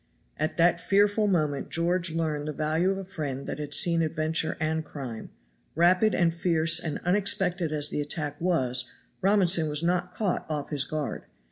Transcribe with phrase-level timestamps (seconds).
[0.37, 4.57] At that fearful moment George learned the value of a friend that had seen adventure
[4.59, 5.29] and crime;
[5.75, 8.85] rapid and fierce and unexpected as the attack was,
[9.21, 11.25] Robinson was not caught off his guard.